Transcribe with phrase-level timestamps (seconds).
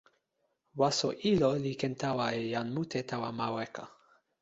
[0.79, 3.83] waso ilo li ken tawa e jan mute tawa ma weka.